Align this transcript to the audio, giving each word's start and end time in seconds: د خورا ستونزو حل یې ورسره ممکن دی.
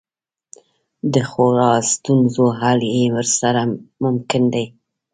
د 1.13 1.15
خورا 1.29 1.71
ستونزو 1.93 2.45
حل 2.59 2.79
یې 2.95 3.03
ورسره 3.15 3.61
ممکن 4.03 4.43
دی. 4.53 4.65